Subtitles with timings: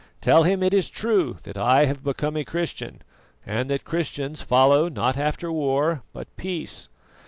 [0.19, 3.03] Tell him it is true that I have become a Christian,
[3.45, 6.89] and that Christians follow not after war but peace.